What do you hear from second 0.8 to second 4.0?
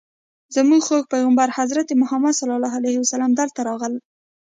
خوږ پیغمبر حضرت محمد صلی الله علیه وسلم دلته راغی.